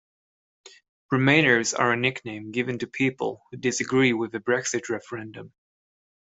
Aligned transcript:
Remainers 1.13 1.77
are 1.79 1.91
a 1.91 1.95
nickname 1.95 2.49
given 2.51 2.79
to 2.79 2.87
people 2.87 3.43
who 3.51 3.57
disagree 3.57 4.13
with 4.13 4.31
the 4.31 4.39
Brexit 4.39 4.89
referendum. 4.89 5.53